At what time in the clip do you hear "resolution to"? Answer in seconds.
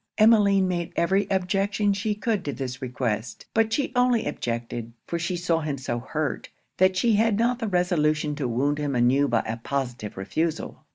7.67-8.47